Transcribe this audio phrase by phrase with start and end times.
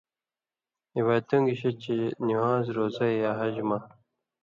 [0.97, 1.95] عِبادتیوں، گِشے چے
[2.25, 3.77] نِوان٘ز، روزہ یا حجہ، مہ۔